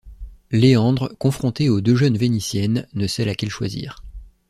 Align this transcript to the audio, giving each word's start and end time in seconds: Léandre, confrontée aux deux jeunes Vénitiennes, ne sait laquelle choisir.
Léandre, 0.49 1.13
confrontée 1.19 1.69
aux 1.69 1.79
deux 1.79 1.95
jeunes 1.95 2.17
Vénitiennes, 2.17 2.87
ne 2.95 3.05
sait 3.05 3.23
laquelle 3.23 3.51
choisir. 3.51 4.03